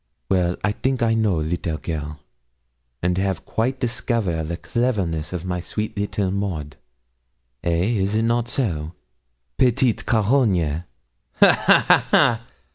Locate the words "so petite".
8.47-10.03